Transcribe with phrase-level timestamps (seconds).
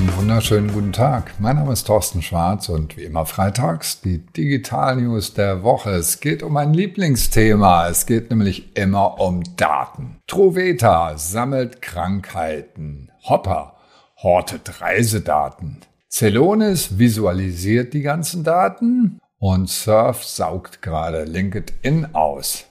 [0.00, 1.34] Einen wunderschönen guten Tag.
[1.40, 5.90] Mein Name ist Thorsten Schwarz und wie immer freitags die Digital News der Woche.
[5.90, 7.86] Es geht um ein Lieblingsthema.
[7.86, 10.16] Es geht nämlich immer um Daten.
[10.26, 13.10] Troveta sammelt Krankheiten.
[13.24, 13.76] Hopper
[14.16, 15.82] hortet Reisedaten.
[16.10, 22.64] Celonis visualisiert die ganzen Daten und Surf saugt gerade LinkedIn aus.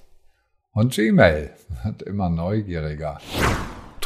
[0.71, 1.51] Und Gmail
[1.83, 3.19] wird immer neugieriger.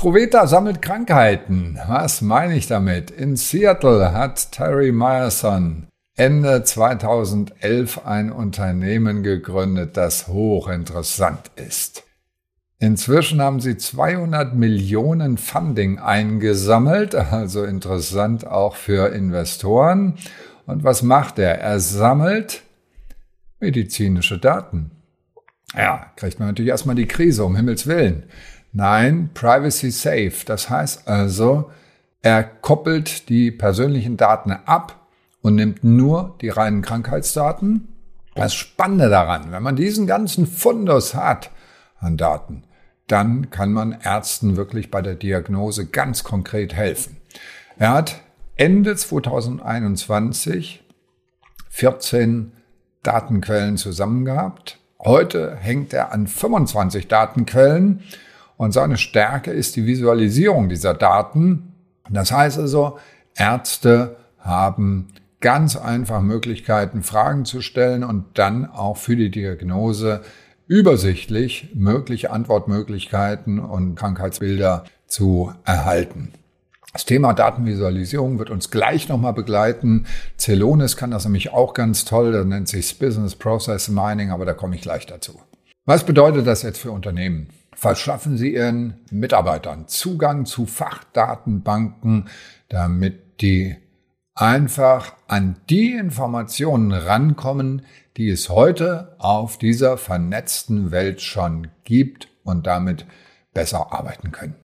[0.04, 1.80] Troveta sammelt Krankheiten.
[1.88, 3.10] Was meine ich damit?
[3.10, 12.04] In Seattle hat Terry Myerson Ende 2011 ein Unternehmen gegründet, das hochinteressant ist.
[12.80, 20.16] Inzwischen haben sie 200 Millionen Funding eingesammelt, also interessant auch für Investoren.
[20.66, 21.62] Und was macht er?
[21.62, 22.64] Er sammelt
[23.62, 24.92] medizinische Daten.
[25.76, 28.24] Ja, kriegt man natürlich erstmal die Krise, um Himmels Willen.
[28.72, 30.34] Nein, Privacy Safe.
[30.46, 31.72] Das heißt also,
[32.22, 35.08] er koppelt die persönlichen Daten ab
[35.42, 37.88] und nimmt nur die reinen Krankheitsdaten.
[38.36, 41.52] Das Spannende daran, wenn man diesen ganzen Fundus hat
[42.00, 42.64] an Daten,
[43.08, 47.18] dann kann man Ärzten wirklich bei der Diagnose ganz konkret helfen.
[47.78, 48.22] Er hat
[48.56, 50.84] Ende 2021
[51.70, 52.54] 14
[53.04, 54.80] Datenquellen zusammengehabt.
[55.06, 58.04] Heute hängt er an 25 Datenquellen
[58.56, 61.74] und seine Stärke ist die Visualisierung dieser Daten.
[62.10, 63.00] Das heißt also,
[63.36, 65.08] Ärzte haben
[65.42, 70.22] ganz einfach Möglichkeiten, Fragen zu stellen und dann auch für die Diagnose
[70.68, 76.32] übersichtlich mögliche Antwortmöglichkeiten und Krankheitsbilder zu erhalten.
[76.94, 80.06] Das Thema Datenvisualisierung wird uns gleich nochmal begleiten.
[80.38, 82.32] Celonis kann das nämlich auch ganz toll.
[82.32, 85.42] Das nennt sich Business Process Mining, aber da komme ich gleich dazu.
[85.86, 87.50] Was bedeutet das jetzt für Unternehmen?
[87.84, 92.30] verschaffen Sie Ihren Mitarbeitern Zugang zu Fachdatenbanken,
[92.70, 93.76] damit die
[94.36, 97.84] einfach an die Informationen rankommen,
[98.16, 103.06] die es heute auf dieser vernetzten Welt schon gibt und damit
[103.54, 104.56] besser arbeiten können.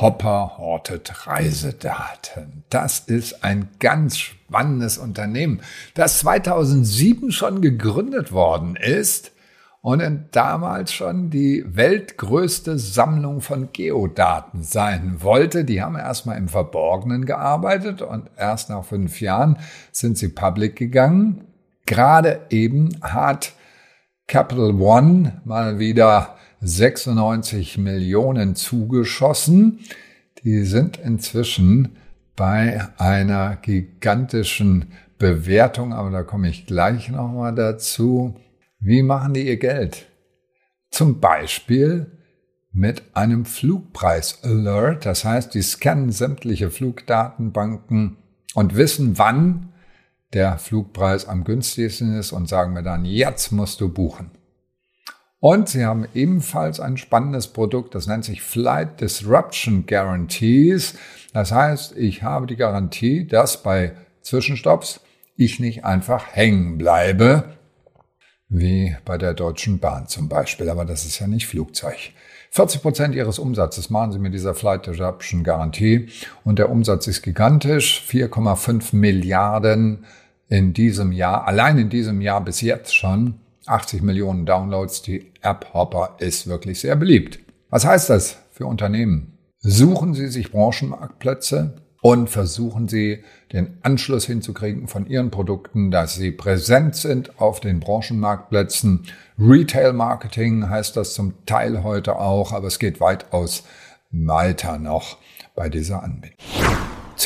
[0.00, 2.62] Hopper hortet Reisedaten.
[2.70, 5.60] Das ist ein ganz spannendes Unternehmen,
[5.94, 9.32] das 2007 schon gegründet worden ist
[9.80, 15.64] und damals schon die weltgrößte Sammlung von Geodaten sein wollte.
[15.64, 19.58] Die haben erstmal im Verborgenen gearbeitet und erst nach fünf Jahren
[19.90, 21.44] sind sie public gegangen.
[21.86, 23.52] Gerade eben hat
[24.28, 29.80] Capital One mal wieder 96 Millionen zugeschossen.
[30.44, 31.96] Die sind inzwischen
[32.36, 38.36] bei einer gigantischen Bewertung, aber da komme ich gleich nochmal dazu.
[38.78, 40.06] Wie machen die ihr Geld?
[40.90, 42.18] Zum Beispiel
[42.72, 45.04] mit einem Flugpreis-Alert.
[45.04, 48.16] Das heißt, die scannen sämtliche Flugdatenbanken
[48.54, 49.72] und wissen, wann
[50.32, 54.30] der Flugpreis am günstigsten ist und sagen mir dann, jetzt musst du buchen.
[55.40, 60.94] Und sie haben ebenfalls ein spannendes Produkt, das nennt sich Flight Disruption Guarantees.
[61.32, 65.00] Das heißt, ich habe die Garantie, dass bei Zwischenstopps
[65.36, 67.44] ich nicht einfach hängen bleibe,
[68.48, 72.12] wie bei der Deutschen Bahn zum Beispiel, aber das ist ja nicht Flugzeug.
[72.50, 76.08] 40 Prozent ihres Umsatzes machen sie mit dieser Flight Disruption Garantie
[76.44, 80.04] und der Umsatz ist gigantisch, 4,5 Milliarden
[80.48, 83.34] in diesem Jahr, allein in diesem Jahr bis jetzt schon,
[83.68, 87.38] 80 Millionen Downloads, die App Hopper ist wirklich sehr beliebt.
[87.70, 89.38] Was heißt das für Unternehmen?
[89.60, 96.30] Suchen Sie sich Branchenmarktplätze, und versuchen Sie, den Anschluss hinzukriegen von Ihren Produkten, dass Sie
[96.30, 99.06] präsent sind auf den Branchenmarktplätzen.
[99.38, 103.64] Retail Marketing heißt das zum Teil heute auch, aber es geht weitaus
[104.10, 105.18] weiter noch
[105.54, 106.38] bei dieser Anbindung.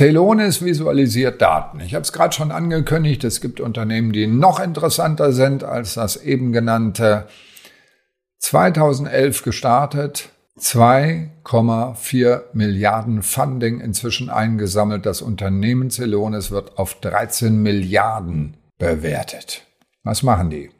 [0.02, 1.78] Celonis visualisiert Daten.
[1.78, 6.16] Ich habe es gerade schon angekündigt, es gibt Unternehmen, die noch interessanter sind als das
[6.16, 7.28] eben genannte.
[8.40, 15.06] 2011 gestartet, 2,4 Milliarden Funding inzwischen eingesammelt.
[15.06, 19.62] Das Unternehmen Celonis wird auf 13 Milliarden bewertet.
[20.02, 20.70] Was machen die?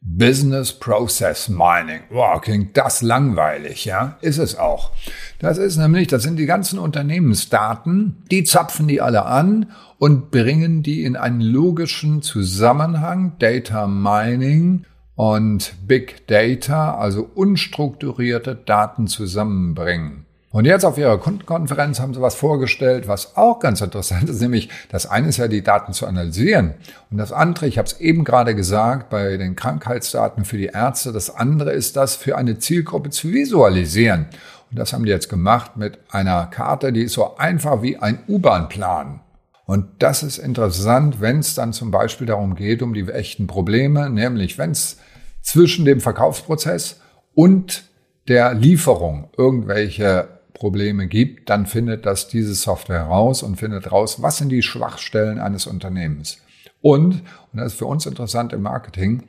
[0.00, 2.02] Business Process Mining.
[2.10, 4.16] Wow, klingt das langweilig, ja?
[4.20, 4.92] Ist es auch.
[5.38, 10.82] Das ist nämlich, das sind die ganzen Unternehmensdaten, die zapfen die alle an und bringen
[10.82, 14.84] die in einen logischen Zusammenhang, Data Mining,
[15.18, 20.27] und Big Data, also unstrukturierte Daten zusammenbringen.
[20.50, 24.70] Und jetzt auf Ihrer Kundenkonferenz haben Sie was vorgestellt, was auch ganz interessant ist, nämlich
[24.88, 26.74] das eine ist ja die Daten zu analysieren
[27.10, 31.12] und das andere, ich habe es eben gerade gesagt, bei den Krankheitsdaten für die Ärzte,
[31.12, 34.26] das andere ist das für eine Zielgruppe zu visualisieren.
[34.70, 38.20] Und das haben die jetzt gemacht mit einer Karte, die ist so einfach wie ein
[38.26, 39.20] U-Bahn-Plan.
[39.66, 44.08] Und das ist interessant, wenn es dann zum Beispiel darum geht, um die echten Probleme,
[44.08, 44.96] nämlich wenn es
[45.42, 47.00] zwischen dem Verkaufsprozess
[47.34, 47.84] und
[48.28, 54.38] der Lieferung irgendwelche Probleme gibt, dann findet das diese Software raus und findet raus, was
[54.38, 56.38] sind die Schwachstellen eines Unternehmens.
[56.80, 57.22] Und,
[57.52, 59.22] und das ist für uns interessant im Marketing,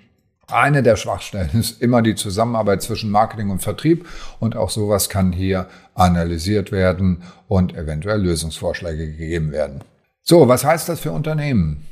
[0.52, 4.08] eine der Schwachstellen ist immer die Zusammenarbeit zwischen Marketing und Vertrieb
[4.40, 9.81] und auch sowas kann hier analysiert werden und eventuell Lösungsvorschläge gegeben werden.
[10.22, 11.86] So, was heißt das für Unternehmen?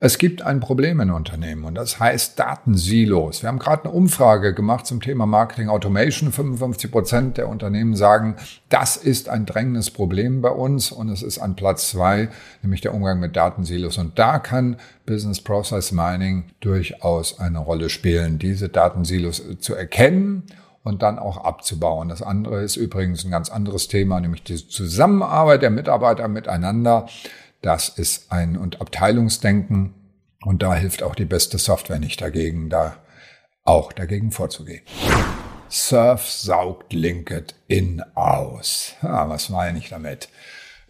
[0.00, 3.42] Es gibt ein Problem in Unternehmen und das heißt Datensilos.
[3.42, 6.30] Wir haben gerade eine Umfrage gemacht zum Thema Marketing Automation.
[6.30, 8.36] 55 Prozent der Unternehmen sagen,
[8.68, 12.28] das ist ein drängendes Problem bei uns und es ist an Platz zwei,
[12.62, 13.98] nämlich der Umgang mit Datensilos.
[13.98, 20.44] Und da kann Business Process Mining durchaus eine Rolle spielen, diese Datensilos zu erkennen
[20.84, 22.08] und dann auch abzubauen.
[22.08, 27.08] Das andere ist übrigens ein ganz anderes Thema, nämlich die Zusammenarbeit der Mitarbeiter miteinander.
[27.62, 29.94] Das ist ein und Abteilungsdenken
[30.42, 32.96] und da hilft auch die beste Software nicht dagegen, da
[33.64, 34.82] auch dagegen vorzugehen.
[35.68, 38.94] Surf saugt LinkedIn aus.
[39.02, 40.28] Ja, was meine ich damit?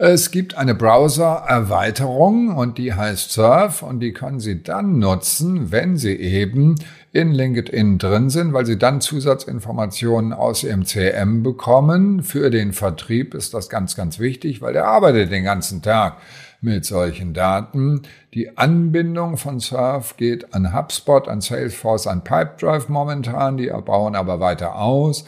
[0.01, 5.97] Es gibt eine Browser-Erweiterung und die heißt Surf und die können Sie dann nutzen, wenn
[5.97, 6.77] Sie eben
[7.11, 12.23] in LinkedIn drin sind, weil Sie dann Zusatzinformationen aus Ihrem CM bekommen.
[12.23, 16.19] Für den Vertrieb ist das ganz, ganz wichtig, weil der arbeitet den ganzen Tag
[16.61, 18.03] mit solchen Daten.
[18.35, 23.57] Die Anbindung von Surf geht an HubSpot, an Salesforce, an Pipedrive momentan.
[23.57, 25.25] Die bauen aber weiter aus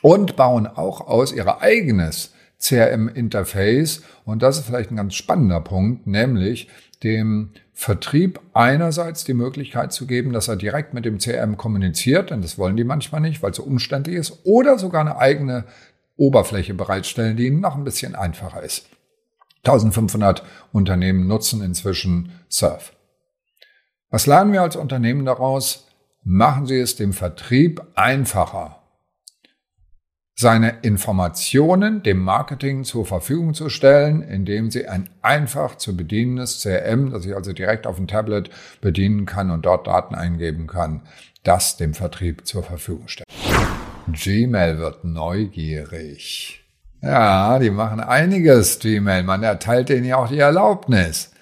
[0.00, 4.02] und bauen auch aus ihr eigenes CRM-Interface.
[4.24, 6.68] Und das ist vielleicht ein ganz spannender Punkt, nämlich
[7.02, 12.40] dem Vertrieb einerseits die Möglichkeit zu geben, dass er direkt mit dem CRM kommuniziert, denn
[12.40, 15.64] das wollen die manchmal nicht, weil es so umständlich ist, oder sogar eine eigene
[16.16, 18.86] Oberfläche bereitstellen, die noch ein bisschen einfacher ist.
[19.64, 22.92] 1500 Unternehmen nutzen inzwischen Surf.
[24.10, 25.88] Was lernen wir als Unternehmen daraus?
[26.22, 28.83] Machen Sie es dem Vertrieb einfacher,
[30.36, 37.10] seine Informationen dem Marketing zur Verfügung zu stellen, indem sie ein einfach zu bedienendes CRM,
[37.10, 38.50] das ich also direkt auf dem Tablet
[38.80, 41.02] bedienen kann und dort Daten eingeben kann,
[41.44, 43.28] das dem Vertrieb zur Verfügung stellt.
[44.08, 46.64] Gmail wird neugierig.
[47.00, 49.22] Ja, die machen einiges, Gmail.
[49.22, 51.33] Man erteilt denen ja auch die Erlaubnis.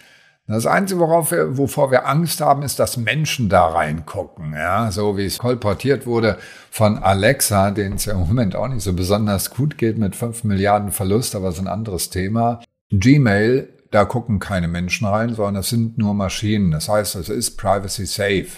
[0.52, 4.52] Das Einzige, worauf wir, wovor wir Angst haben, ist, dass Menschen da reingucken.
[4.52, 6.36] Ja, so wie es kolportiert wurde
[6.70, 10.44] von Alexa, denen es ja im Moment auch nicht so besonders gut geht mit 5
[10.44, 12.60] Milliarden Verlust, aber es ist ein anderes Thema.
[12.90, 16.70] Gmail, da gucken keine Menschen rein, sondern es sind nur Maschinen.
[16.70, 18.48] Das heißt, es ist privacy safe.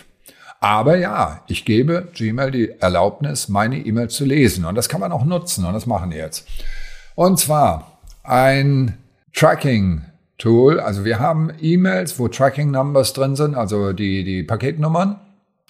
[0.61, 4.65] Aber ja, ich gebe Gmail die Erlaubnis, meine E-Mail zu lesen.
[4.65, 5.65] Und das kann man auch nutzen.
[5.65, 6.49] Und das machen die jetzt.
[7.15, 8.99] Und zwar ein
[9.35, 10.03] Tracking
[10.39, 10.81] Tool.
[10.81, 15.21] Also wir haben E-Mails, wo Tracking Numbers drin sind, also die, die Paketnummern.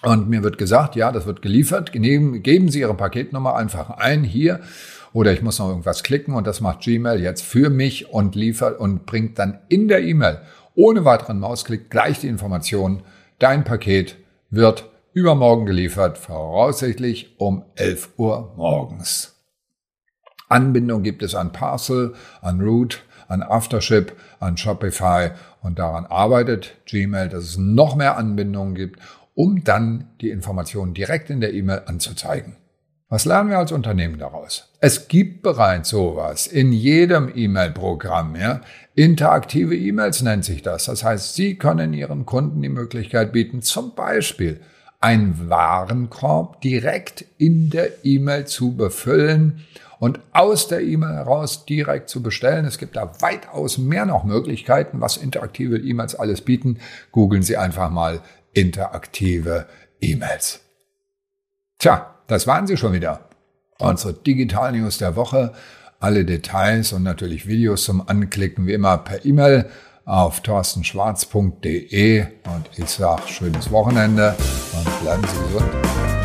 [0.03, 1.91] Und mir wird gesagt, ja, das wird geliefert.
[1.91, 4.59] Geben Sie Ihre Paketnummer einfach ein hier.
[5.13, 8.79] Oder ich muss noch irgendwas klicken und das macht Gmail jetzt für mich und liefert
[8.79, 10.41] und bringt dann in der E-Mail
[10.75, 13.01] ohne weiteren Mausklick gleich die Information,
[13.39, 14.17] dein Paket
[14.49, 19.35] wird übermorgen geliefert, voraussichtlich um 11 Uhr morgens.
[20.49, 27.29] Anbindung gibt es an Parcel, an Root, an Aftership, an Shopify und daran arbeitet Gmail,
[27.29, 28.99] dass es noch mehr Anbindungen gibt,
[29.33, 32.55] um dann die Informationen direkt in der E-Mail anzuzeigen.
[33.07, 34.73] Was lernen wir als Unternehmen daraus?
[34.79, 38.35] Es gibt bereits sowas in jedem E-Mail-Programm.
[38.35, 38.61] Ja?
[38.95, 40.85] Interaktive E-Mails nennt sich das.
[40.85, 44.59] Das heißt, Sie können Ihren Kunden die Möglichkeit bieten, zum Beispiel
[45.01, 49.65] einen Warenkorb direkt in der E-Mail zu befüllen
[49.99, 52.65] und aus der E-Mail heraus direkt zu bestellen.
[52.65, 56.79] Es gibt da weitaus mehr noch Möglichkeiten, was interaktive E-Mails alles bieten.
[57.11, 58.21] Googeln Sie einfach mal
[58.53, 59.67] interaktive
[60.01, 60.61] E-Mails.
[61.79, 63.29] Tja, das waren sie schon wieder.
[63.79, 65.53] Unsere Digital News der Woche.
[65.99, 69.69] Alle Details und natürlich Videos zum Anklicken wie immer per E-Mail
[70.05, 74.35] auf torstenschwarz.de und ich sage schönes Wochenende
[74.73, 76.24] und bleiben Sie gesund.